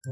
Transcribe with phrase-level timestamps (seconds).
[0.00, 0.08] 小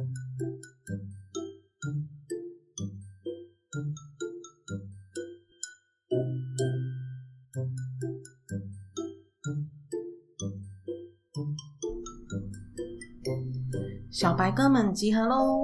[14.34, 15.62] 白哥们集合喽！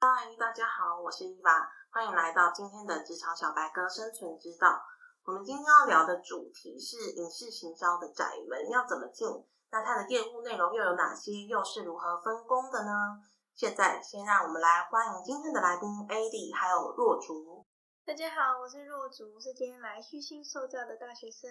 [0.00, 4.82] 嗨，大家好，我是伊娃，欢迎来到今天的职场小白哥生存之道。
[5.22, 9.24] 我们今天要聊的主题是影视行销的窄门要怎么进？
[9.70, 11.44] 那它的业务内容又有哪些？
[11.44, 13.22] 又是如何分工的呢？
[13.54, 17.66] 现在先让我们来欢迎今天的来宾 A D 还有若竹。
[18.06, 21.50] 大家好，我是若竹，是今天来虚心受教的大学生。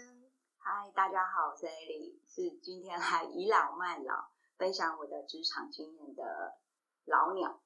[0.58, 4.30] 嗨，大家好，我是 A D，是今天来倚老卖老。
[4.58, 6.58] 分享我的职场经验的
[7.06, 7.62] 老鸟，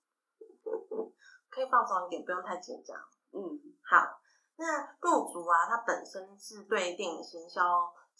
[1.50, 2.98] 可以放松一点，不用太紧张。
[3.32, 3.58] 嗯，
[3.90, 4.20] 好。
[4.58, 7.64] 那若竹啊，他本身是对电影行销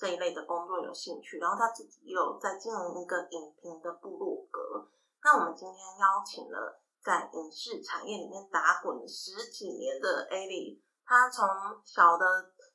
[0.02, 4.90] 这一类的工作有兴趣，然后他自己也有在经营一个影评的部落格。
[5.22, 11.46] 那我们今天邀请了在影视产业里面打滚十几年的 A 莉，他从
[11.86, 12.26] 小的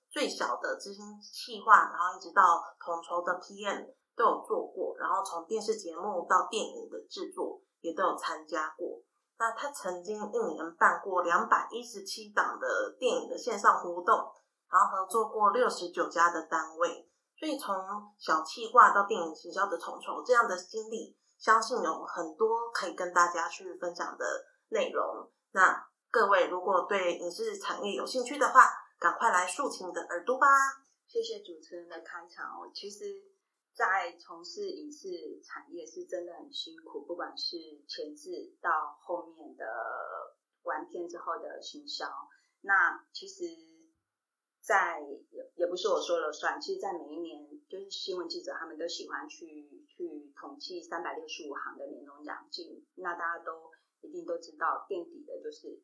[0.09, 3.97] 最小的执行企划，然后一直到统筹的 PM。
[4.17, 9.03] 都有做过，然后从电视节目到电影的制作也都有参加过。
[9.37, 14.17] 那他曾经一年办过两百一十七档的电影的线上活动，
[14.71, 17.06] 然后合作过六十九家的单位。
[17.39, 17.75] 所以从
[18.19, 24.25] 小企划到电影行销的统筹，这样的经历，相信有很多可以跟大家去分享的
[24.69, 25.31] 内容。
[25.53, 30.47] 那各位如果对影视产业有兴趣的话，赶快来竖起你的耳朵吧！
[31.07, 33.37] 谢谢主持人的开场哦，其实。
[33.77, 39.67] 在从事影视产业是真的很辛苦，不管是前置到后面的
[40.63, 42.07] 完片之后的行销，
[42.63, 43.45] 那其实，
[44.67, 44.99] 在
[45.31, 55.81] 也也不是我说了算，其实，在每一年，就是新闻记者他们都喜欢去去统计三百六十五行的年终奖金，那大家都一定都知道，垫底的就是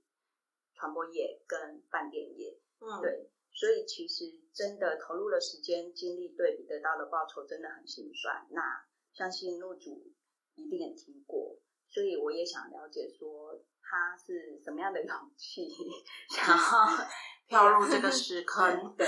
[0.75, 3.31] 传播业跟饭店业，嗯，对。
[3.55, 8.49] 所以其实真的投入了时间精力对比得到的报酬真的很心酸。
[8.51, 10.11] 那相信入主
[10.57, 15.69] 一定也听过，所以我也想了解说他是什么样的勇气，
[16.35, 17.07] 想要
[17.49, 18.95] 跳入这个时 坑。
[18.97, 19.07] 对。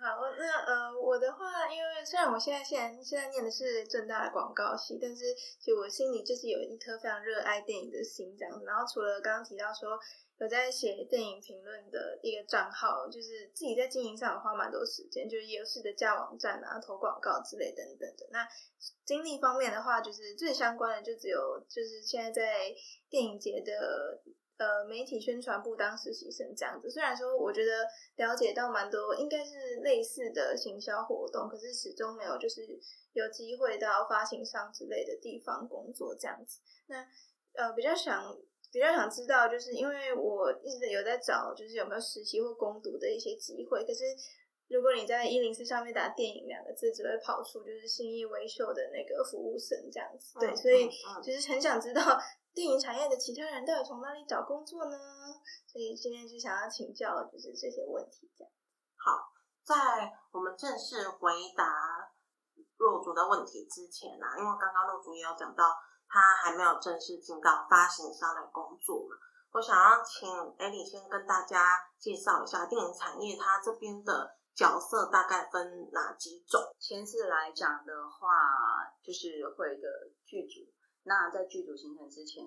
[0.00, 5.24] 好，那呃，我的话，因为虽然我现在现在现在念的是正大的广告系，但是
[5.58, 8.62] 其实我心里就是有一颗非常热爱电影的心这样。
[8.64, 9.98] 然后除了刚刚提到说。
[10.40, 18.24] 有在写电影评论的一个账号，就是自己在经营上花蛮多时间，就是也有试着架网站啊、投广告之类等等的。
[18.30, 18.46] 那
[19.04, 22.72] 经历方面的话，就是最相关的就只有就是现在在
[23.10, 24.22] 电影节的
[24.58, 26.90] 呃媒体宣传部当实习生这样子。
[26.90, 27.86] 虽然说我觉得
[28.16, 32.66] 了解到蛮多，应该是类似的行销活动，可是始终没有就是
[33.14, 36.60] 有机会到发行商之类的地方工作这样子。
[36.88, 37.06] 那
[37.54, 38.36] 呃比较想。
[38.70, 43.82] 比较想知道，就是因为我一直有在找，就是有没有实习或攻读的一些机会。
[43.82, 44.04] 可是
[44.68, 50.38] 如果你在一零四上面打“电影”两个字，只会跑出就是新艺维秀的那个服务生这样子。
[50.38, 50.86] 对，所以
[51.24, 52.02] 就是很想知道
[52.58, 54.98] 电影产业的其他人到底从哪里找工作呢？
[55.70, 58.28] 所以今天就想要请教，就是这些问题。
[58.36, 58.50] 这样
[58.96, 59.30] 好，
[59.62, 62.10] 在我们正式回答
[62.76, 65.64] 若竹的问题之前呢，因为刚刚若竹也有讲到。
[66.10, 69.14] 他还没有正式进到发行商来工作嘛？
[69.52, 70.26] 我想要请
[70.56, 76.62] 艾莉先跟大家介绍一下电影产业，它这边的角色大概分哪几种？
[76.80, 79.86] 前次来讲的话，就是会一个
[80.24, 80.64] 剧组。
[81.04, 82.44] 那在剧组形成之前，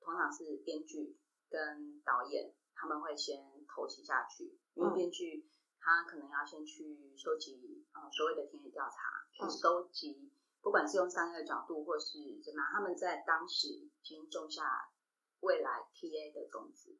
[0.00, 1.16] 通常是编剧
[1.48, 5.48] 跟导演他们会先投袭下去，因为编剧
[5.80, 10.30] 他可能要先去收集呃所谓的田野调查，去收集。
[10.62, 14.90] 不管是用商业的角度，或是怎么样，他们在当时已经种下
[15.38, 16.98] 未来 TA 的种子，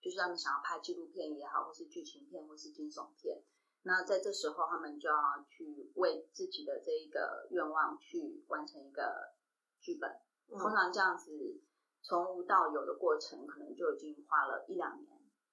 [0.00, 3.42] 就是他们想要拍纪录片也好，或是剧情片，或是惊悚片。
[3.82, 9.34] 那在这时候，他们就要去为自己的这一个愿望去完成一个
[9.78, 10.10] 剧本。
[10.58, 11.30] 通常这样子
[12.02, 15.08] 从无到有的过程，可能就已经花了一两年，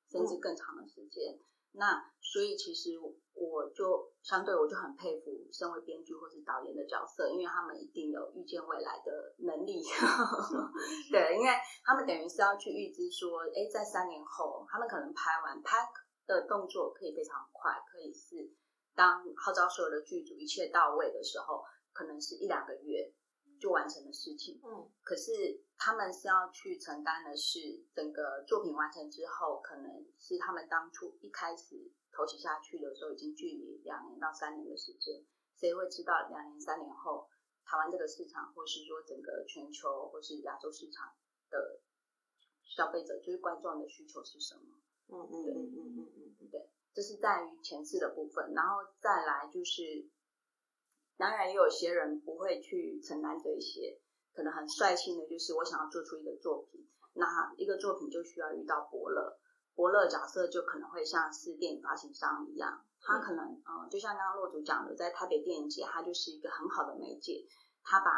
[0.09, 1.39] 甚至更长的时间。
[1.71, 9.79] 那所以其实我就相对我就很佩服身为编剧或是导演的角色，因为他们一定有预见未来的能力。
[11.13, 11.53] 对，因为
[11.83, 15.77] 他们等于是要去预知说，哎，在三年后，他们可能拍完拍
[16.25, 18.51] 的动作可以非常快，可以是
[18.95, 21.63] 当号召所有的剧组一切到位的时候，
[21.93, 23.13] 可能是一两个月。
[23.59, 35.25] 就完成的事情，嗯，可是他们是要去承担的是整个作品完成之后，可能是他们当初一开始投写下去的时候，已经距离两年到三年的时间，
[35.55, 37.27] 谁会知道两年三年后
[37.65, 41.13] 台湾这个市场，或是说整个全球或是亚洲市场
[41.49, 41.81] 的
[42.63, 44.61] 消费者，就是观众的需求是什么？
[45.11, 50.07] 嗯嗯嗯嗯嗯嗯嗯，对，这是在于前置的部分，然后再来就是，
[51.19, 53.99] 当然也有些人不会去承担这一些，
[54.33, 59.37] 可能很率性的就是我想要做出一个作品，那一个作品就需要遇到伯乐，
[59.75, 67.45] 伯乐角色就可能会像是电影发行商一样，他可能嗯、呃就像刚刚洛主讲的，在台北电影节，他就是一个很好的媒介，
[67.83, 68.09] 他把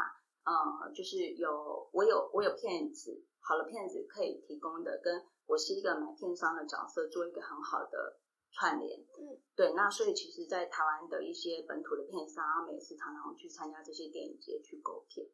[0.43, 8.19] 呃就是有我有我有片子，好的片子可以提供的，跟我是一个买片商的角色做一个很好的
[8.51, 15.25] 串联，嗯，对，那所以其实，在台湾的一些本土的片商，他们也是常常去参加这些电影节去购片，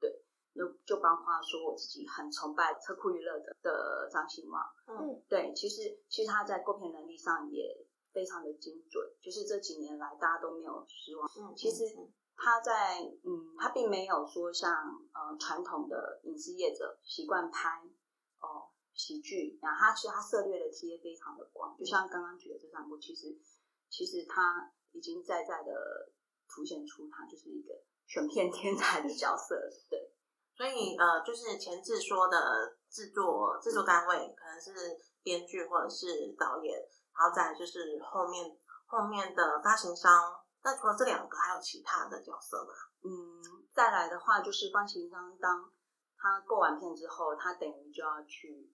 [0.00, 0.22] 对，
[0.54, 5.22] 就就包括说我自己很崇拜车库娱乐的的张兴旺，嗯。
[5.28, 11.28] 对，其实其实他在购片能力上也非常的精准，就是这几年来大家都没有失望。
[11.38, 14.72] 嗯，其实嗯他在嗯，他并没有说像
[15.12, 17.90] 呃传统的影视业者习惯拍哦
[19.00, 23.34] 喜剧，然后他其实他涉猎的 TA 非常的广，就像刚刚举的这三部，其实
[23.88, 26.12] 其实他已经在在的
[26.46, 27.72] 凸显出他就是一个
[28.06, 29.56] 选片天才的角色，
[29.88, 30.12] 对，
[30.54, 34.70] 所以呃，就是前置说的制作制作单位可能是
[35.22, 36.78] 编剧或者是导演，
[37.16, 38.54] 然后再就是后面
[38.84, 40.44] 后面的发行商。
[40.62, 42.74] 那除了这两个，还有其他的角色吗？
[43.02, 43.08] 嗯，
[43.72, 45.72] 再来的话就是发行商当
[46.18, 48.70] 他购完片之后，他等于就要去。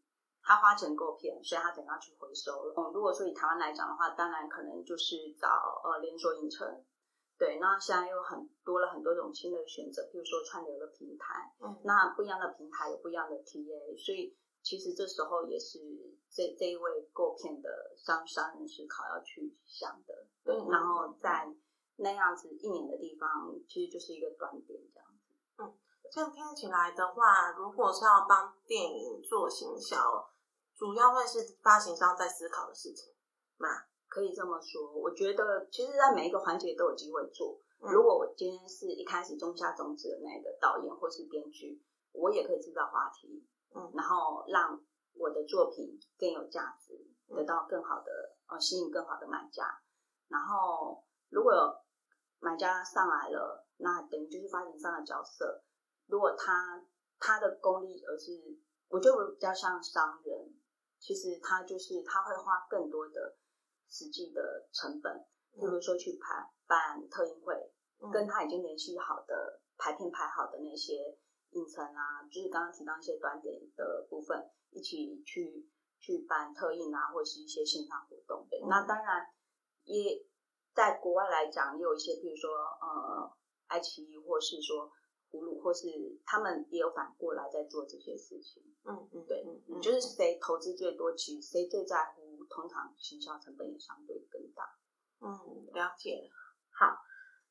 [0.46, 2.75] 他花钱购片，所以他等于要去回收了。
[2.76, 5.48] 嗯，如果说以台湾来讲的话，当然可能就是找
[5.82, 6.84] 呃连锁影城，
[7.37, 7.58] 对。
[7.60, 15.81] 那现在又很多了很多种新的选择，譬如说串流的平台，嗯那不一样的平台有不一样的 TA，所以其实这时候也是
[16.31, 20.54] 这这一位购片的商商人思考要去想的，对。
[20.54, 21.52] 嗯然后在
[21.96, 23.28] 那样子一年的地方，
[23.66, 25.34] 其实就是一个端点这样子。
[25.58, 25.75] 嗯
[26.12, 30.31] 这样听起来的话，如果是要帮电影做行销，
[30.76, 33.12] 主要会是发行商在思考的事情
[33.56, 33.69] 嘛？
[34.08, 37.61] 可以这么说，我觉得其实，在每一个环节都有机会做。
[37.82, 41.82] 嗯如果我今天是一开始种下种子的那个导演或是编剧，
[42.12, 44.81] 我也可以制造话题，嗯然后让
[45.14, 46.94] 我的作品更有价值，
[47.28, 48.11] 嗯得到更好的
[48.49, 49.82] 呃吸引更好的买家。
[50.28, 51.76] 然后如果有
[52.40, 55.62] 买家上来了，那等于就是发行商的角色。
[56.06, 56.82] 如果他
[57.19, 58.32] 他的功力，而是
[58.88, 60.55] 我觉得我比较像商人，
[60.98, 63.37] 其实他就是他会花更多的
[63.88, 68.10] 实际的成本，比如说去排办特映会，嗯。
[68.10, 71.19] 跟他已经联系好的排片排好的那些
[71.50, 75.69] 影城啊，就是刚刚提到一些短点的部分，一起去
[76.00, 78.46] 去办特映啊，或是一些线上活动。
[78.50, 78.69] 对，嗯。
[78.69, 79.26] 那当然
[79.84, 80.25] 也
[80.75, 83.32] 在国外来讲，也有一些，比如说呃，
[83.69, 84.90] 爱奇艺或是说
[85.62, 85.87] 或是
[86.25, 88.62] 他们也有反过来在做这些事情。
[88.85, 94.62] 嗯嗯，对嗯嗯，就是谁投资最多，其实谁最在乎，通常行销成本也相对更大。
[95.21, 96.31] 嗯，了解。
[96.71, 96.97] 好，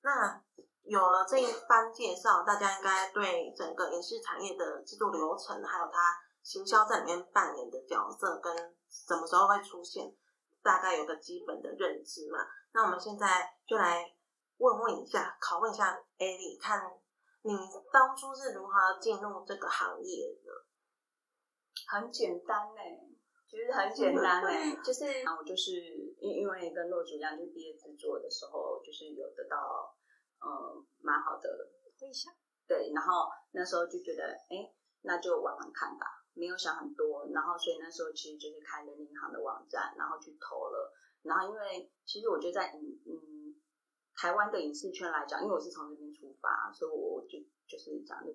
[0.02, 0.42] 那
[0.84, 8.56] 有了这一番介绍，大家应该对整个影视产业的制作流程，还有它行销在里面扮演的角色跟
[8.90, 10.16] 什么时候会出现，
[10.62, 12.40] 大概有个基本的认知嘛。
[12.72, 14.14] 那我们现在就来
[14.58, 16.80] 问问一下，拷问一下艾莉，看
[17.46, 17.54] 你
[17.94, 20.50] 当初是如何进入这个行业的？
[21.88, 22.82] 很简单呢、
[23.48, 24.50] 其实很简单呢、
[24.84, 25.72] 就是啊，我就是
[26.18, 29.94] 因因为跟洛主一样，就毕业制作的时候，就是有得到
[30.42, 31.70] 呃蛮好的
[32.68, 40.92] 对，然后那时候就觉得，哎，那就玩玩看吧，没有想很多，然后所以那时候其实就是开了银行的网站，然后去投了，
[41.22, 43.14] 然后因为其实我觉得在嗯嗯
[44.16, 48.34] 台湾的影视圈来讲，因为我是从这边出发，所以我就就是讲的。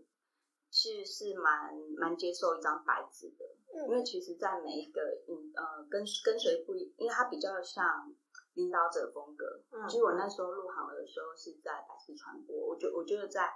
[0.73, 3.45] 是是蛮蛮接受一张白纸的，
[3.89, 8.15] 因为其实，在每一个影呃跟跟随不一，因为它比较像
[8.55, 13.51] 领导者风格，嗯其实我那时候入行的时候是在百事传播，我觉我觉得在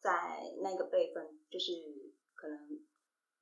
[0.00, 1.72] 在那个辈分，就是
[2.34, 2.80] 可能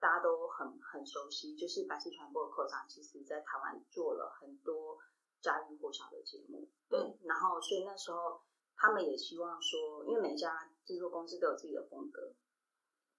[0.00, 4.99] 大家都很很熟悉，就是百事传播的科长，其实在台湾做了很多
[5.40, 8.40] 家喻户晓的节目，对，然后所以那时候
[8.76, 12.35] 他们也希望说，因为每一家制作公司都有自己的风格，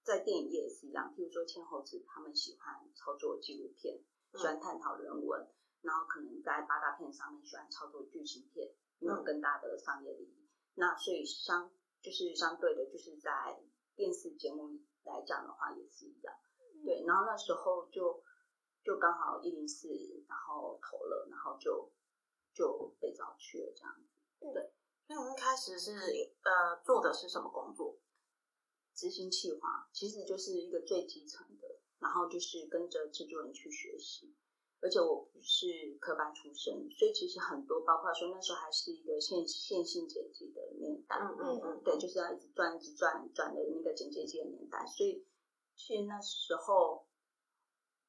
[0.02, 3.98] 在电影业也是一样，譬如说千猴子，他们喜欢操作纪录片，
[4.34, 5.48] 喜欢探讨人文，
[5.82, 10.48] 然后可能在八大片上面喜欢操作剧情片，因为有更大的商业利益。
[10.74, 11.70] 那所以相
[12.00, 13.60] 就是相对的，就是在
[13.96, 16.34] 电视节目来讲的话也是一样。
[16.84, 18.22] 对，然后那时候就
[18.84, 19.88] 就刚好一零四，
[20.28, 21.90] 然后投了，然后就
[22.58, 24.52] 就被找去了这样子。
[24.52, 24.72] 对
[25.06, 27.96] 所以你一开始是呃做的是什么工作？
[28.94, 34.34] 执行企划，其实就是一个最基层的，然后就是跟着制作人去学习。
[34.80, 45.26] 而且我不是科班出身，所以其实很多，包括说那时候还是一个线线性剪辑的年代，嗯嗯嗯，对，就是要一直转一直转转的那个剪接机的年代，所以
[45.74, 47.06] 其实那时候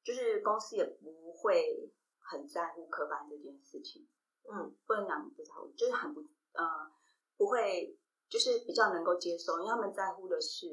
[0.04, 4.06] 就是公司也不会很在乎科班这件事情，
[4.48, 6.20] 嗯，不能讲不在乎，就是很不
[6.52, 6.90] 呃
[7.36, 10.66] 不会，就是比较能够接受，因为他们在乎的是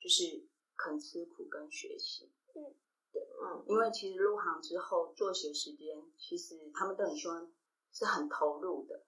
[0.00, 0.46] 就是
[0.76, 2.32] 肯吃苦跟学习。
[2.54, 2.74] 嗯，
[3.12, 7.52] 对，嗯因为其实入行之后作息时间，其实他们都很希望
[7.92, 9.04] 是很投入的，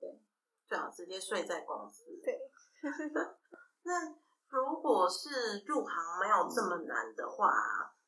[0.00, 0.20] 对
[0.66, 2.04] 最好直接睡在公司。
[2.22, 2.38] 对，
[3.82, 4.14] 那
[4.48, 7.50] 如果是入行没有这么难的话，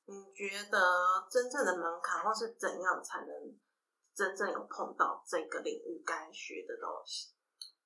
[0.06, 3.58] 你觉得真正的门槛或是怎样才能
[4.14, 7.32] 真正有碰到这个领域该学的东西？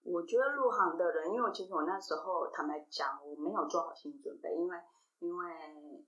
[0.02, 4.76] 我觉得入行的人，因为其实我那时候坦白讲，我没有做好心理准备，因为
[5.18, 5.44] 因为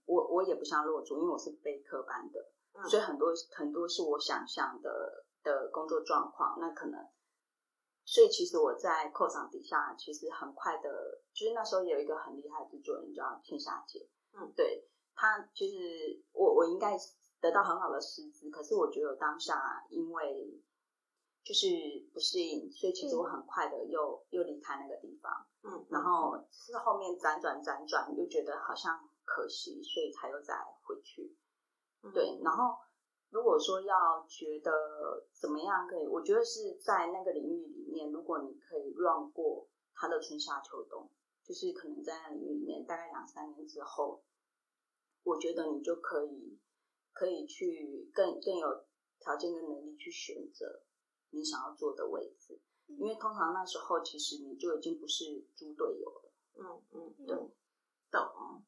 [0.04, 2.40] 我我也不像落主，因为我是备课班的，
[2.75, 7.08] 嗯所以很多很多是我想象的的工作状况，那可能，
[8.04, 16.96] 所以其实我在扣场底下，其实很快的，就是那时候有一个很厉害的制作人叫天霞姐，嗯，对他其实我我应该
[17.40, 20.61] 得到很好的师资，可是我觉得当下因为
[21.45, 21.66] 就是
[22.12, 31.37] 不适应，所以其实我很快的又、又离开那个地方，嗯，然后是后面辗转辗转，又觉得好像可惜，所以才又再回去。
[32.02, 32.12] 嗯。
[32.12, 32.76] 对，然后
[33.30, 34.73] 如果说要觉得
[35.33, 41.11] 怎么样可以，我觉得是在那个领域里面，如果你可以 run 过它的春夏秋冬，
[41.45, 44.23] 就是可能在那领域里面大概两三年之后，
[45.23, 46.59] 我觉得你就可以
[47.18, 48.84] 可以去更更有
[49.18, 50.84] 条件跟能力去选择
[51.30, 56.32] 你想要做的位置，因为通常那时候其实你就已经不是猪队友了。
[56.54, 57.37] 嗯嗯嗯对，
[58.12, 58.62] 懂。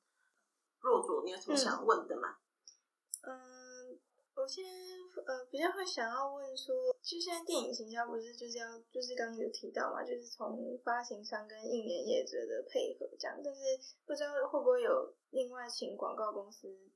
[0.81, 2.39] 若主，你有什么想问的吗？
[3.23, 4.01] 嗯，
[4.35, 4.71] 我现在
[5.27, 13.61] 呃比较会想要问说，就现在电影行销不是就是要就是刚刚有提到嘛，就是从发行商跟应援业者的配合这样，但是
[14.05, 16.90] 不知道会不会有另外请广告公司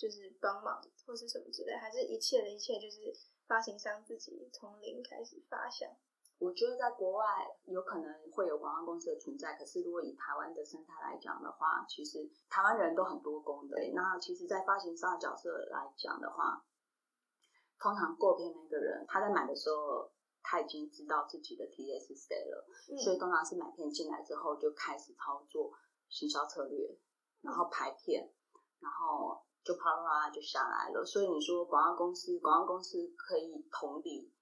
[0.00, 3.12] 就是帮忙或是什么之类，还是一切的一切就是
[3.46, 5.90] 发行商自己从零开始发想。
[6.38, 7.26] 我觉得在国外
[7.66, 13.76] 有可能会有广告公司的存在，可是如果以台湾的生态来讲的话，其实台湾人都很多工的。
[13.92, 16.64] 那其实，在发行商的角色来讲的话，
[17.78, 20.10] 通常购片那个人他在买的时候，
[20.42, 25.70] 他已经知道自己的 TA 是谁了，嗯所以通常是买片进来之后就开始操作
[26.08, 26.96] 行销策略，
[27.42, 28.32] 然后排片，
[28.78, 31.04] 然后就啪啦啪啦就下来了。
[31.04, 34.32] 所以你说广告公司，广告公司可以同理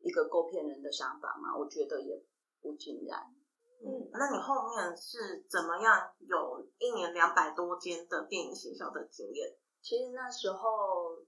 [0.00, 1.56] 一个购片人的想法吗？
[1.56, 2.24] 我觉得也
[2.60, 3.34] 不尽然。
[3.80, 9.56] 嗯，那你后面是怎么样有一年两百多间的电影行销的经验？
[9.80, 11.24] 其实那时候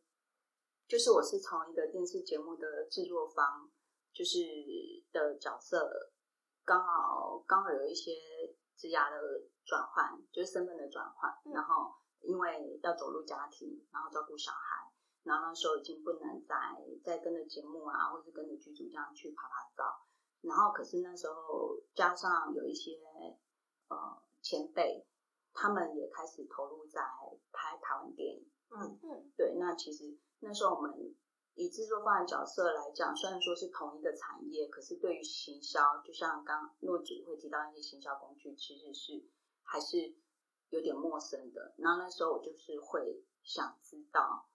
[0.88, 3.70] 就是我是从一个电视节目的制作方，
[4.12, 4.38] 就是
[5.12, 5.88] 的角色，
[6.64, 8.10] 刚好刚好有一些
[8.76, 9.16] 职涯的
[9.64, 16.54] 转换，就是身份的转换，嗯然后因为要走入家庭，然后照顾小孩，然后那时候已经不能再
[17.04, 19.84] 再跟着节目啊，或是跟着剧组这样去拍拍照，
[20.42, 22.98] 然后可是那时候加上有一些
[23.88, 25.06] 呃前辈，
[25.52, 27.00] 他们也开始投入在
[27.52, 28.50] 拍台湾电影。
[28.70, 30.92] 嗯嗯对，那其实那时候我们
[31.54, 39.24] 以制作方的角色来讲，虽然说是同一个产业，可是对于行销，就像刚诺主会提到那些行销工具，其实是
[39.64, 40.14] 还是
[40.70, 41.74] 有点陌生的。
[41.76, 44.48] 然后那时候我就是会想知道，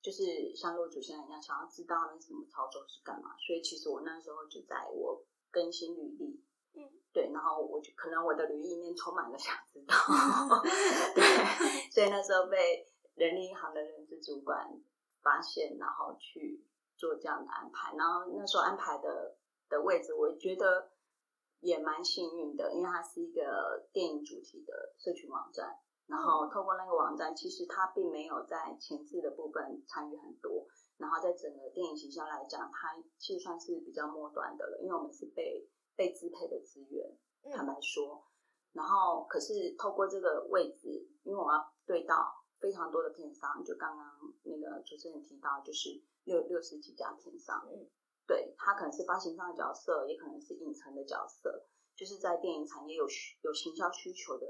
[0.00, 3.36] 就是像诺主现在一样，想要知道他们怎么操作是干嘛。
[3.38, 6.44] 所以其实我那时候就在我更新履历，
[6.74, 9.94] 嗯，对，然后我就可能我的履历里面充满了想知道，
[11.14, 14.68] 对，所以那时候被人力银行的人事主管
[15.22, 16.64] 发现，然后去
[16.96, 17.94] 做这样的安排。
[17.96, 19.36] 然后那时候安排的
[19.68, 20.90] 的位置，我觉得
[21.64, 25.80] 也蛮幸运的，因为它是一个电影主题的社群网站。
[26.06, 30.66] 然后透过那个网站，其实它并没有在前置的部分参与很多，
[30.98, 35.66] 然后在整个电影形象来讲，它其实算是比较末端的了，因为我们是被
[35.96, 37.16] 被支配的资源，
[37.50, 38.22] 坦嗯白说。
[38.74, 44.06] 然后，可是透过这个位置，因为我要对到非常多的片商，就刚刚
[44.42, 47.88] 那个主持人提到，就是六六十几家片商，嗯，
[48.26, 54.46] 对他可能是发行商的角色，也可能是影城的角色，就是在电影产业有需有行销需求的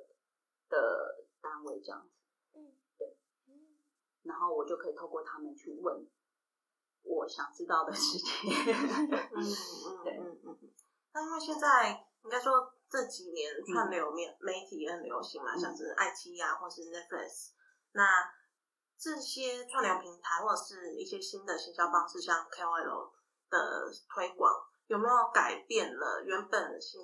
[0.69, 2.15] 的单位这样子。
[2.55, 3.17] 嗯，对
[3.49, 3.77] 嗯
[4.23, 6.07] 然后我就可以透过他们去问
[7.03, 8.51] 我想知道的事情。
[9.35, 10.71] 嗯嗯对嗯嗯。
[11.13, 17.51] 那因为现在应该说这几年串流面媒体也很流行嘛，像是爱奇艺啊，或是 Netflix，
[17.93, 18.05] 那
[18.97, 23.11] 这些串流平台或者是一些新的行销方式，像 KOL
[23.55, 24.51] 的推广，
[24.89, 27.01] 有没有改变了原本行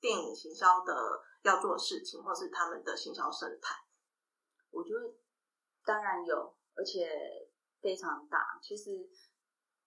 [0.00, 3.76] 电影行销的要做的事情，或是他们的行销生态？
[4.70, 5.14] 我觉得
[5.84, 7.08] 当然有，而且
[7.80, 8.58] 非常大。
[8.60, 9.08] 其实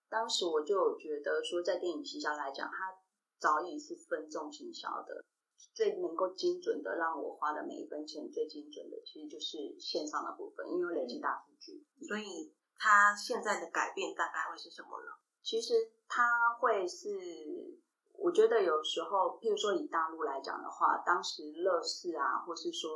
[0.07, 2.95] 当时我就有觉得说，在电影行销来讲，它
[3.37, 5.25] 早已是分众行销的。
[5.73, 11.85] 最能够精准的让我花的每一分钱最精准的，其实就是线上的部分，因为累积大数据。
[12.07, 15.11] 所以它现在的改变大概会是什么呢？
[15.43, 15.73] 其实
[16.07, 17.79] 它会是，
[18.13, 22.91] 我觉得有时候，譬如说以大陆来讲的话，当时乐视啊，或是说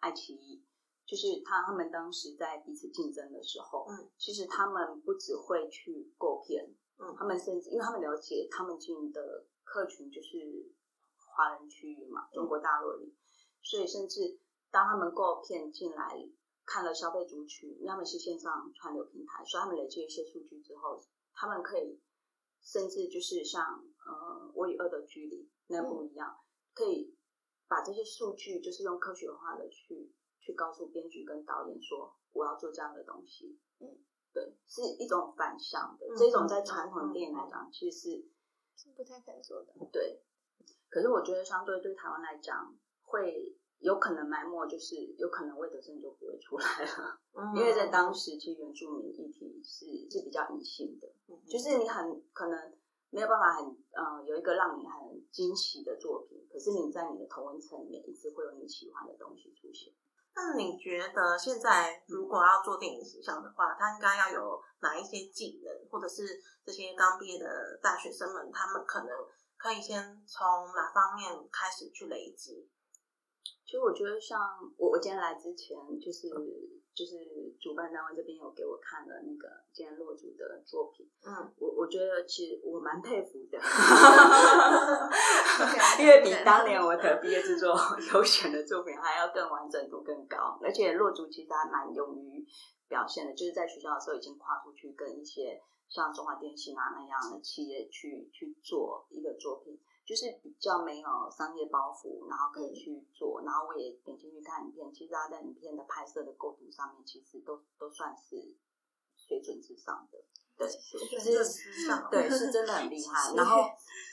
[0.00, 0.64] 爱奇艺，
[1.06, 10.72] 就是他他们当时在彼此竞争的时候，嗯，其实他们不只会去购片，嗯，他们甚至因为他们了解他们经营的客群就是。
[11.38, 13.14] 华人区域嘛，中国大陆里，
[13.62, 16.26] 所以甚至当他们购片进来
[16.64, 20.98] 看了消费族群，他们是线上串流平台，所以他们累积一些数据之后，
[21.34, 22.00] 他们可以
[22.66, 23.62] 甚至就是像
[24.04, 26.36] 呃《我与恶的距离》那部一样，
[26.74, 27.16] 可以
[27.68, 33.60] 把这些数据就是用科学化的去去告诉编剧跟导演说，我要做这样的东西。
[33.78, 33.96] 嗯，
[34.32, 38.28] 对，是一种反向的，这种在传统电影来讲，其实是
[38.76, 39.72] 是不太敢做的。
[39.92, 40.20] 对。
[40.88, 47.20] 可是我觉得，相对对台湾来讲，会有可能埋没，就是有可能魏德胜就不会出来了，
[47.54, 51.05] 因为在当时其实原住民议题是是比较隐性的，
[51.48, 52.76] 就是你很可能
[53.10, 59.92] 没有办法很呃有一个让你很惊喜的作品，可是你在你的同文层里面一直会有你喜欢的东西出现。
[60.34, 69.08] 那你觉得现在如果要做电影形象的话，他应该要有哪一些技能，或者是这些刚毕业的大学生们，他们可能？
[69.58, 72.68] 可以先从哪方面开始去累积？
[73.64, 74.38] 其实我觉得，像
[74.76, 76.28] 我我今天来之前，就是
[76.96, 77.12] 就是
[77.60, 83.60] 主办单位这边有给我看了那个今天落主的作品，嗯，我我觉得其实我蛮佩服的，
[86.00, 87.76] 因为比当年我的毕业制作
[88.14, 92.46] 优选的作品还要更完整度更高，而且落主其实还蛮勇于
[92.88, 95.60] 表现的，就是在学校的时候已经跨出去跟一些。
[95.88, 103.42] 像中华电信啊那样的企业去去做一个作品，就是比较没有商业包袱，然后可以去做。
[103.42, 108.56] 然后我也点进去看影片，其实他在影片的拍摄的构图上面，其实都都算是
[109.16, 110.24] 水准之上的。
[110.56, 113.34] 对，水准之上，对，是真的很 厉害。
[113.34, 113.64] 然后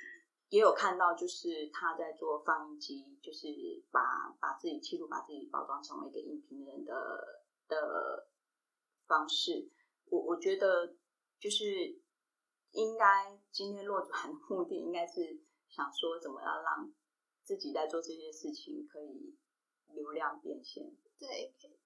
[0.50, 3.48] 也有看到，就是他在做放映机，就是
[3.92, 6.94] 把把自己记录，把自己包装成为一个影评人的
[7.68, 8.28] 的
[9.08, 9.70] 方式。
[10.10, 10.96] 我我觉得。
[11.40, 11.66] 就是
[12.72, 15.42] 应该今天落转的目的，应该是
[15.74, 16.94] 想说怎么样让
[17.44, 19.36] 自己在做这些事情可以
[19.88, 20.84] 流量变现。
[21.18, 21.28] 对，
[21.60, 21.80] 可以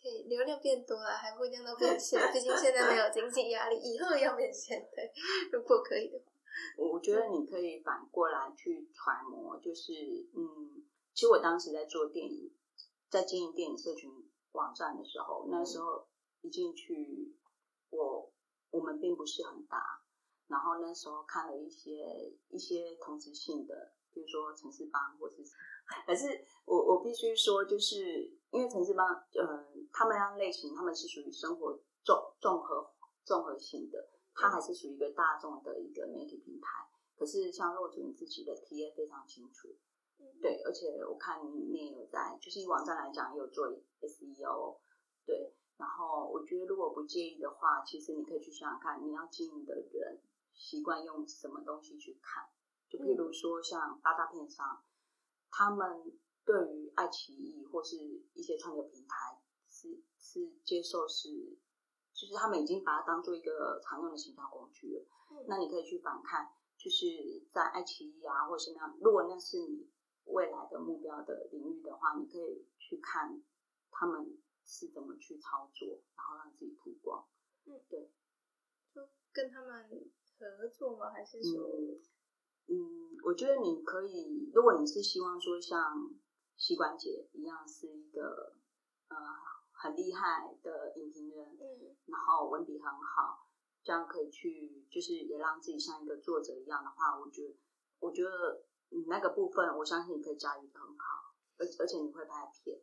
[0.00, 2.20] 可以流量变多了，还不一定能变现。
[2.32, 4.88] 毕竟现在没有经济压力，以后要变现。
[4.94, 5.12] 对，
[5.50, 6.32] 如果可以的话，
[6.78, 9.92] 我觉得你可以反过来去揣摩，就是
[10.36, 12.54] 嗯，其实我当时在做电影，
[13.10, 14.08] 在经营电影社群
[14.52, 16.06] 网站的时候，那时候
[16.42, 17.36] 一进去
[17.90, 18.30] 我。
[18.72, 20.01] 我们并不是很大，
[20.52, 25.42] 然后那时候看了一些一些同质性的，比如说城市帮或是，
[26.06, 32.92] 可是我我必须说，就是因为城市帮，嗯，他们那类型他们是属于生活综综合
[33.24, 36.68] 综合性的，它还是属于一个大众的一个媒体平台。
[37.16, 39.74] 可是像若主你自己的 T A 非常清楚，
[40.42, 44.78] 对，而且我看你里面有在，就是以网站来讲也有做 S E O，
[45.24, 45.54] 对。
[45.78, 50.20] 然后我觉得，如果不介意的话，其实你可以去想想看，你要经营的人
[50.54, 52.48] 习惯用什么东西去看。
[52.88, 54.84] 就譬如说，像八大片商，
[55.50, 57.96] 他们对于爱奇艺或是
[58.34, 61.58] 一些串流平台是是接受是，
[62.12, 65.06] 就是他们已经把它当做一个常用的行销工具了。
[65.46, 67.06] 那你可以去反看，就是
[67.52, 69.90] 在爱奇艺啊，或是那样，如果那是你
[70.24, 73.42] 未来的目标的领域的话，你可以去看
[73.90, 74.38] 他们。
[74.64, 77.26] 是怎么去操作，然后让自己曝光？
[77.66, 78.12] 嗯，对，
[78.94, 80.08] 就跟他们
[80.50, 81.10] 合作吗？
[81.10, 81.62] 还是说，
[82.68, 86.10] 嗯，我觉得你可以，如果你是希望说像
[86.56, 88.54] 膝关节一样是一个
[89.08, 89.16] 呃
[89.72, 93.48] 很厉害的影评人，嗯，然后文笔很好，
[93.82, 97.54] 这样可以去，就是也让自己像一个作者一样的话，我觉得，
[98.00, 102.80] 我觉得你那个部分，我相信你可以驾驭的很好，而而且你会拍片。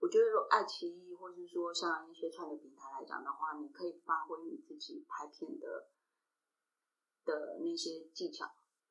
[0.00, 5.90] 我觉得，爱奇艺或是说像一些串流平台来讲的话，你可以发挥你自己拍片的
[7.24, 8.46] 的那些技巧，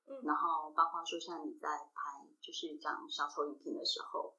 [0.05, 0.21] 嗯。
[0.23, 4.35] 然后包括说像你在拍就是讲小丑影片的时候，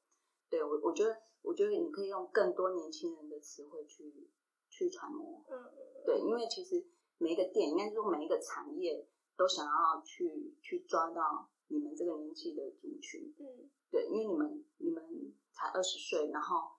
[0.49, 4.29] 对我我觉得我觉得你可以用更多年轻人的词汇去
[4.69, 5.71] 去揣摩，嗯
[6.05, 6.85] 对，因为其实
[7.17, 13.69] 每一个店，应该是说每一个产业都想要去去抓到你们这个年纪的族群，嗯。
[13.91, 16.77] 对，因为你们你们才二十岁，然后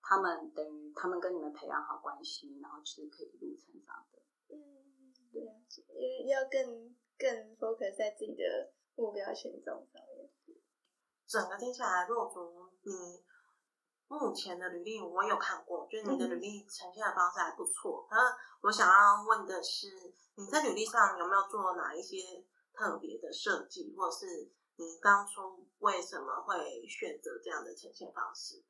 [0.00, 4.22] 他们等于他们跟你们培养好关系，然后其实可以一路成长的。
[4.48, 4.93] 嗯，
[5.40, 10.30] 了解，就是要更更 focus 在自己的目标群众上面。
[11.26, 13.24] 整个听起来，若竹你
[14.06, 18.06] 目前的履历我有看过，就是你的履历呈现的方式还不错。
[18.10, 18.16] 那
[18.62, 19.88] 我想要问的是，
[20.36, 22.16] 你在履历上有没有做哪一些
[22.72, 24.26] 特别的设计，或是
[24.76, 28.62] 你当初为什么会选择这样的呈现方式？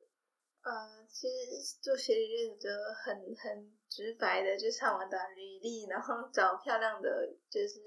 [0.63, 2.69] 呃，其实做学历认就
[3.03, 7.79] 很很直白的，就上网打履历，然后找漂亮的，就是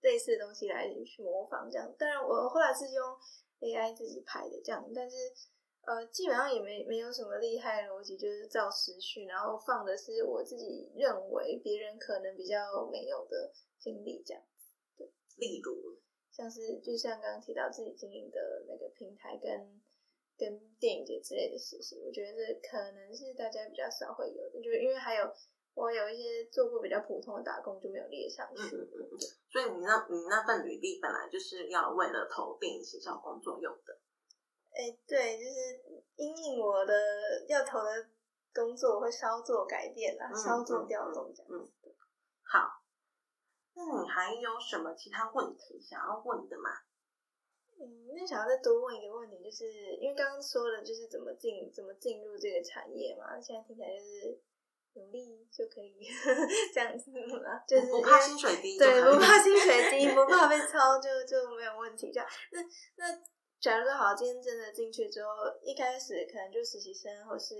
[0.00, 1.92] 类似的东西来去模仿这样。
[1.98, 3.04] 当然，我后来是用
[3.58, 5.16] AI 自己拍的这样，但是
[5.82, 14.42] 呃，基本上也没没有什么厉害逻辑，就是照时序，然后放的是我自己认为别人可能比较没有的经历这样。
[15.36, 15.98] 例如，
[16.30, 19.82] 像是就像刚刚提到自己经营的那个平台跟
[20.38, 25.24] 跟电影节之类的事情，我觉得这可能是大家比较少会有的，就是因为还有
[25.76, 28.76] 我有一些做过比较普通的打工就没有列上嗯去。
[28.76, 29.18] 嗯嗯嗯，
[29.52, 33.98] 所以你那你那份履历本来就是要为了投电影学校工作用的。
[34.72, 36.94] 哎、对，就是因应我的
[37.46, 38.08] 要投的
[38.54, 41.94] 工作，我会稍作改变啦，嗯稍作调动这样嗯子。
[42.42, 42.82] 好，
[43.74, 46.70] 那你还有什么其他问题想要问的吗？
[47.78, 54.40] 嗯，那想要再多问一个问题，就是因为刚刚说的，就是怎么进怎么进入这个产业嘛，现在听起来就是
[54.96, 55.94] 努力就可以
[56.74, 62.10] 这样子了，就是不怕薪水低对，不怕薪水低， 不怕被抄，就就没有问题。
[62.12, 62.60] 这样，那
[62.96, 63.20] 那
[63.60, 65.30] 假如说好，今天真的进去之后，
[65.62, 67.54] 一开始可能就实习生或是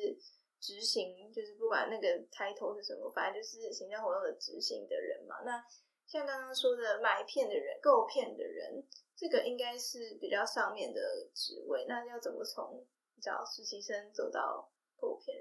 [0.60, 5.36] 执行，就是不管那个 title 是什么，反正就是行销活动的执行的人嘛。
[5.44, 5.62] 那
[6.06, 8.82] 像刚刚说的买片的人、购片的人，
[9.16, 11.00] 这个应该是比较上面的
[11.34, 11.84] 职位。
[11.88, 15.35] 那要怎么从你知道实习生走到购片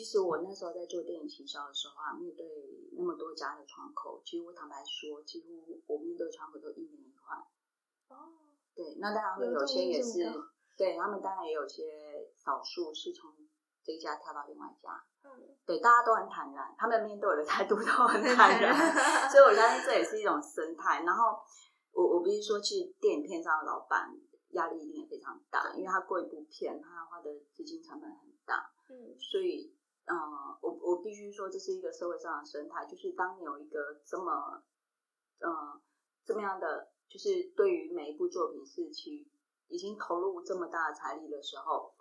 [0.00, 2.46] 其实我那时候在做电影行销的时候啊，面对
[2.96, 7.36] 那么多家的窗口，其实我坦白说，几乎我面对的窗口都一年一换。
[8.08, 8.32] 哦，
[8.74, 10.24] 对，那当然有些也是
[10.74, 13.30] 对他们当然也有些少数是从
[13.84, 15.04] 这一家跳到另外一家。
[15.22, 18.74] 嗯，对，大家都很坦然，他们面对我的态度都很坦然，
[19.28, 21.02] 所以我相信这也是一种生态。
[21.02, 21.38] 然后
[21.92, 24.18] 我我必须说，其实电影片上的老板
[24.52, 29.76] 压力一定也非常大，因为他过一部片，他花的资金成本很大，嗯所以，
[30.10, 34.64] 呃，我我必须说，这是一个社会上的生态，就是当你有一个这么，
[35.38, 35.80] 呃，
[36.24, 39.30] 这么样的，就是对于每一部作品是去
[39.68, 41.94] 已经投入这么大的财力的时候，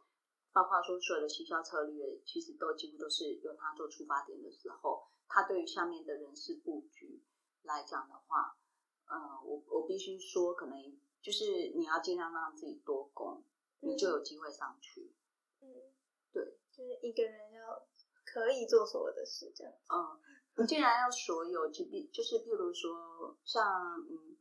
[0.51, 7.23] 包括说所有的行销策略，其实都几乎都是由他做出发点的时候，他对于下面的人事布局
[7.61, 8.57] 来讲的话，
[9.05, 13.43] 呃，我我必须说，可能就是你要尽量让自己多攻，
[13.81, 15.13] 你就有机会上去。
[15.61, 15.93] 嗯，
[16.33, 17.87] 对，就是一个人要
[18.31, 19.73] 可以做所有的事，这样。
[19.89, 20.19] 嗯，
[20.57, 24.37] 你既然要所有，就比就是譬如说，像嗯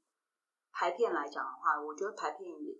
[0.72, 2.78] 排片来讲的话，我觉得排片也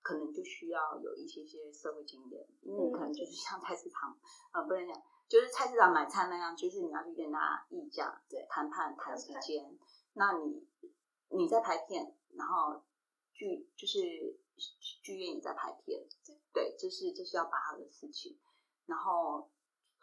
[0.00, 4.16] 可能就需要有一些些社会经验，因为你可能就是像菜市场，
[4.52, 9.78] 呃，不能讲，就是菜市场买菜那样，就是你要去跟他议价，对谈判谈时间，
[10.12, 10.66] 那你
[11.30, 12.82] 你在排片，然后
[13.32, 13.98] 剧就是
[15.02, 16.06] 剧院也在排片，
[16.52, 18.38] 对，这是这是要把他的事情，
[18.86, 19.50] 然后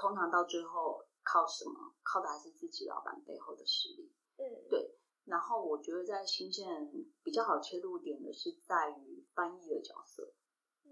[0.01, 1.93] 通常到最后靠什么？
[2.01, 4.11] 靠的还是自己老板背后的实力。
[4.37, 10.33] 嗯，对然后我觉得在新鲜人比较好切入点的是在于翻译的角色，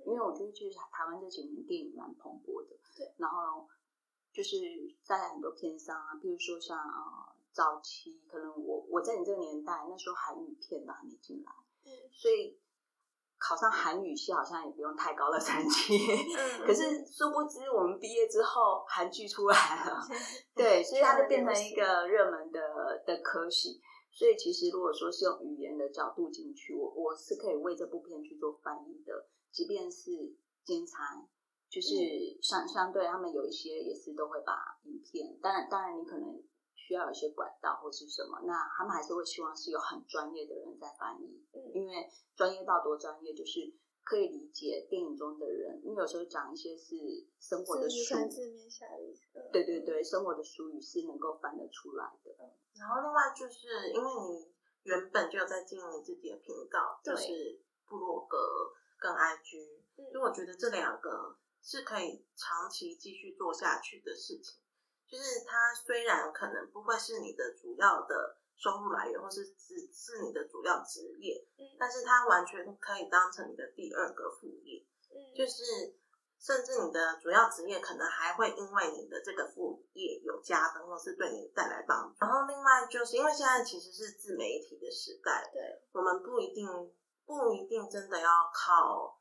[0.05, 3.67] 因为我觉得其实台湾这几年电影蛮蓬勃的，对，然后
[4.31, 4.55] 就是
[5.03, 11.51] 在很多片商啊，比如说像呃早期可能我我在你这个年代，那时候韩语片都还没进来，
[11.85, 12.59] 嗯所以
[13.39, 15.97] 考上韩语系好像也不用太高的成绩，
[16.37, 20.01] 嗯可是殊不知我们毕业之后韩剧出来了，
[20.53, 22.59] 对，所以它就变成一个热门的
[23.05, 23.81] 的科系。
[24.11, 31.25] 所以其实如果说是用语言的角度进去，我我是可以为这部片去做翻译的，即便是兼差，
[31.69, 31.95] 就是
[32.41, 36.43] 相相对他们有一些也是都会把影片，当然当然你可能
[36.89, 43.59] 需要有一些管道或是什么，那他们还是会希望是有很专业的人在翻译，嗯因为专业到多专业，就是
[44.03, 46.95] 可以理解电影中的人，因为有时候讲一些是
[47.39, 49.37] 生活的书字面下的意思。
[49.37, 52.31] 嗯对对对，生活的俗语是能够翻得出来的。
[52.73, 58.35] 然后另外就是因为你原本就有在经营自己的频道，就是部落格
[58.97, 64.59] 跟 IG，嗯所以我觉得这两个是可以长期继续做下去的事情。
[65.09, 74.85] 就是它虽然可能不会是你的主要的收入来源，或是只是你的主要职业，嗯但是它完全可以当成你的第二个副业。
[75.11, 75.97] 嗯就是
[76.39, 82.15] 甚至你的主要职业可能还会因为你的这个副业有加分，或是对你带来帮助。
[82.21, 86.67] 然后另外就是因为现在其实是自媒体的时代，对，我们不一定
[87.25, 89.17] 不一定真的要靠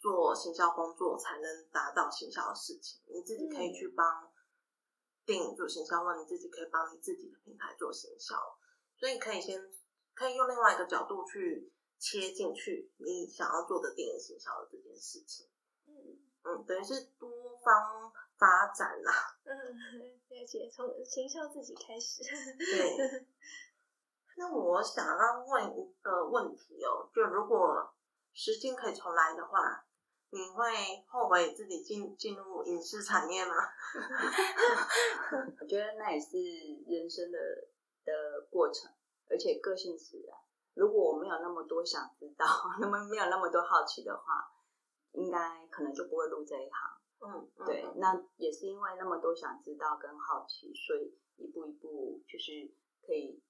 [0.00, 4.32] 做行销工作才能达到行销的事情，你自己可以去帮
[5.26, 8.36] 电影做行销，或你自己可以帮你自己的品牌做行销，
[8.96, 9.60] 所以可以先
[10.14, 15.46] 可以用另外一个角度去切进去你想要做的电影行销的这件事情。
[15.86, 15.94] 嗯
[16.42, 19.38] 嗯，等于是多方发展啦。
[19.44, 19.54] 嗯，
[20.28, 22.22] 了解，从行销自己开始。
[22.58, 23.26] 对。
[24.36, 27.94] 那我想要问一个问题哦，就如果
[28.32, 29.86] 时间可以重来的话，
[30.34, 30.64] 你会
[31.06, 33.54] 后悔自己进进入影视产业吗？
[35.60, 36.36] 我觉得那也是
[36.88, 37.38] 人生的
[38.04, 38.90] 的过程，
[39.30, 40.36] 而且个性使然。
[40.74, 42.44] 如果我没有那么多想知道，
[42.80, 44.50] 那么没有那么多好奇的话，
[45.12, 46.98] 应该可能就不会入这一行。
[47.20, 52.74] 嗯，嗯对，那也是因为那么多想知道跟好奇，所以一步一步就是
[53.06, 53.40] 可以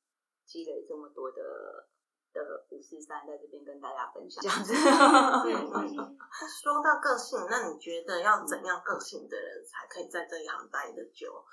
[0.45, 1.89] 积累这么多的
[2.35, 4.75] 的五四三，在这边跟大家分享这样子。
[6.61, 11.45] 说到个性，那你觉得要怎样个性的人才可以在这一行待得久？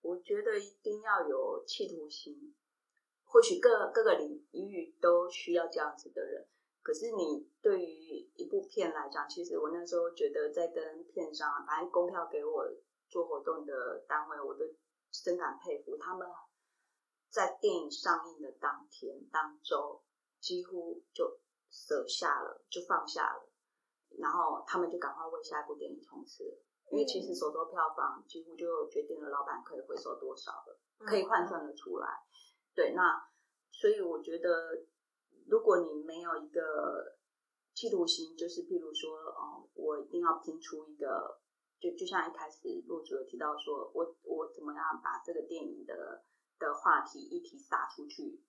[0.00, 2.54] 我觉得一定要有企图心，
[3.24, 6.48] 或许各各个领域都需要这样子的人。
[6.82, 12.66] 可是你对于一部片来讲，其实我那时候觉得在跟片商，反正公票给我
[13.08, 14.64] 做活动的单位，我都
[15.12, 16.26] 深感佩服，他们
[17.32, 20.02] 在电影上映的当天、当周，
[20.38, 21.40] 几乎就
[21.70, 23.48] 舍下了，就放下了，
[24.18, 26.44] 然后他们就赶快为下一部电影冲刺。
[26.90, 32.06] 因为其实首周票房几乎就决定了老板可以回收多少了，可以换算的出来。
[32.74, 33.26] 对，那
[33.70, 34.84] 所以我觉得，
[35.46, 37.16] 如果你没有一个
[37.72, 41.40] 企图心，就是譬如说，哦，我一定要拼出一个，
[41.80, 46.22] 就就像一开始陆主有提到说，我我怎么样把这个电影的
[46.62, 48.40] 的话题议题撒出去，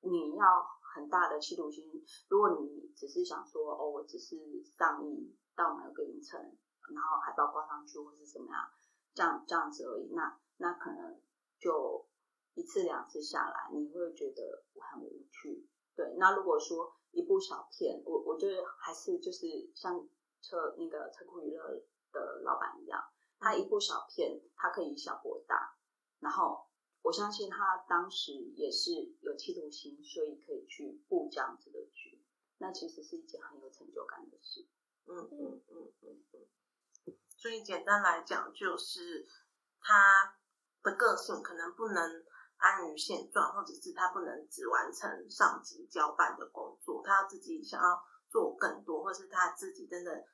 [0.00, 2.04] 你要很大的企图心。
[2.28, 4.36] 如果你只是想说，哦，我只是
[4.76, 8.68] 上映到某个影城，然后海报挂上去或是怎么样，
[9.14, 11.20] 这样这样子而已，那那可能
[11.60, 12.08] 就
[12.54, 15.68] 一次两次下来，你会觉得很无趣。
[15.94, 20.08] 对，那如果说一部小片，我我觉得还是就是像
[20.42, 21.80] 车那个车库娱乐
[22.12, 23.00] 的老板一样，
[23.38, 25.76] 他一部小片，他可以以小博大，
[26.18, 26.65] 然后
[27.06, 28.90] 我相信他当时也是
[29.20, 32.20] 有企图心，所以可以去布这样子的局，
[32.58, 34.66] 那其实是一件很有成就感的事。
[35.06, 37.14] 嗯嗯嗯嗯嗯。
[37.36, 39.24] 所以简单来讲，就是
[39.80, 40.34] 他
[40.82, 42.24] 的个性可能不能
[42.56, 50.24] 安于现状，或者是他不能只完成上级交办的工作，他自己想要做更多，或是他自己真的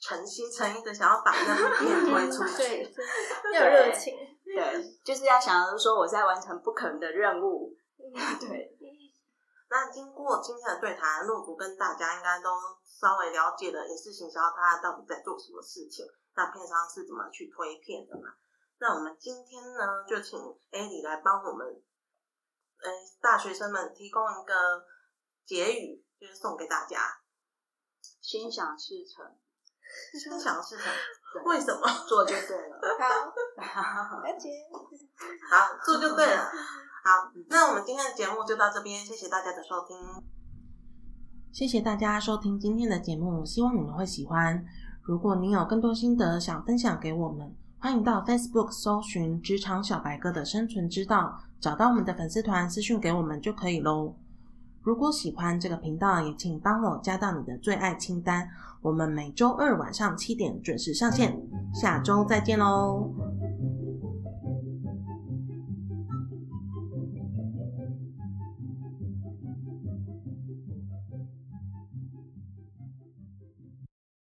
[0.00, 2.82] 诚心诚意的想要把那部片推出， 去。
[2.92, 4.35] 真的 要有热情。
[4.56, 7.76] 对， 就是要想要说我在完成不可能的任务。
[8.00, 8.76] 嗯对，
[9.68, 12.50] 那经过今天的对谈，陆竹跟大家应该都
[12.84, 18.32] 稍微了解了影视行销它到底在做什么事情，那片商是怎么去推片的嘛？
[18.78, 20.38] 那我们今天呢，就请
[20.70, 22.90] A 里来帮我们，呃，
[23.20, 24.84] 大学生们提供一个
[25.44, 27.20] 结语，就是送给大家。
[28.20, 29.38] 心想事成，
[30.20, 30.92] 心想事成，对
[31.44, 31.82] 为什么？
[32.08, 32.80] 做就对了。
[33.60, 34.48] 好， 了解。
[35.50, 36.42] 好，做就对了。
[37.04, 39.96] 好，那我们今天的节目就到这边，谢谢大家的收听。
[41.52, 44.64] 谢谢大家收听今天的节目，希望你们会喜欢。
[45.02, 54.14] 如果您有更多心得想分享给我们，欢迎到 Facebook 搜寻“职场小白哥的生存之道”，找到我们的粉丝团私讯给我们就可以喽。
[54.82, 58.48] 如果喜欢这个频道，也请帮我加到你的最爱清单。
[58.86, 61.36] 我们每周二晚上七点准时上线，
[61.74, 63.10] 下周再见喽，